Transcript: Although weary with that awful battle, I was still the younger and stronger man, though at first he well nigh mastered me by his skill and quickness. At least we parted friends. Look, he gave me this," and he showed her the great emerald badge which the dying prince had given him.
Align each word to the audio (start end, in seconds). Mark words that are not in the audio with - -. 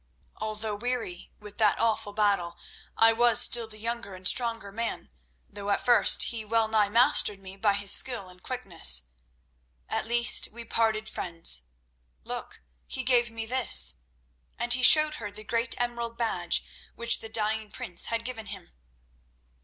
Although 0.37 0.77
weary 0.77 1.31
with 1.39 1.59
that 1.59 1.77
awful 1.77 2.11
battle, 2.11 2.57
I 2.97 3.13
was 3.13 3.39
still 3.39 3.67
the 3.67 3.77
younger 3.77 4.15
and 4.15 4.27
stronger 4.27 4.71
man, 4.71 5.11
though 5.47 5.69
at 5.69 5.85
first 5.85 6.23
he 6.23 6.43
well 6.43 6.67
nigh 6.67 6.89
mastered 6.89 7.39
me 7.39 7.55
by 7.55 7.73
his 7.73 7.93
skill 7.93 8.27
and 8.27 8.41
quickness. 8.41 9.09
At 9.87 10.07
least 10.07 10.47
we 10.51 10.65
parted 10.65 11.07
friends. 11.07 11.67
Look, 12.23 12.63
he 12.87 13.03
gave 13.03 13.29
me 13.29 13.45
this," 13.45 13.97
and 14.57 14.73
he 14.73 14.81
showed 14.81 15.17
her 15.21 15.31
the 15.31 15.43
great 15.43 15.79
emerald 15.79 16.17
badge 16.17 16.65
which 16.95 17.19
the 17.19 17.29
dying 17.29 17.69
prince 17.69 18.05
had 18.07 18.25
given 18.25 18.47
him. 18.47 18.73